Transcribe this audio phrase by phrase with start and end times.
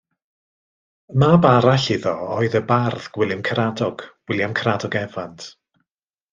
[1.23, 5.55] Mab arall iddo oedd y bardd Gwilym Caradog, William Caradog Evans.